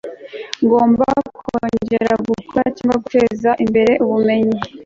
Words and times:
ngomba 0.63 1.07
kongera 1.39 2.13
gukora 2.27 2.65
cyangwa 2.77 2.95
guteza 3.03 3.49
imbere 3.63 3.91
ubumenyi 4.03 4.59